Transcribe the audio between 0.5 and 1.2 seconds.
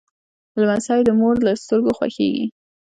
لمسی د